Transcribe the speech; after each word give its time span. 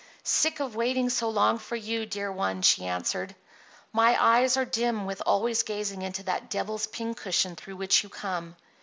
"Sick 0.23 0.59
of 0.59 0.75
waiting 0.75 1.11
so 1.11 1.29
long 1.29 1.59
for 1.59 1.75
you, 1.75 2.07
dear 2.07 2.31
one," 2.31 2.63
she 2.63 2.87
answered. 2.87 3.35
"My 3.93 4.17
eyes 4.19 4.57
are 4.57 4.65
dim 4.65 5.05
with 5.05 5.21
always 5.27 5.61
gazing 5.61 6.01
into 6.01 6.23
that 6.23 6.49
devil's 6.49 6.87
pincushion 6.87 7.55
through 7.55 7.75
which 7.75 8.01
you 8.01 8.09
come. 8.09 8.55